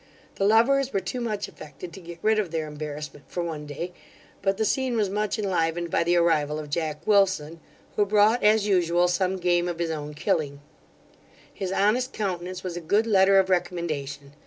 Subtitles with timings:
[0.37, 3.93] The lovers were too much affected to get rid of their embarrassment for one day;
[4.41, 7.59] but the scene was much enlivened by the arrival of Jack Wilson,
[7.95, 10.61] who brought, as usual, some game of his own killing
[11.53, 14.33] His honest countenance was a good letter of recommendation.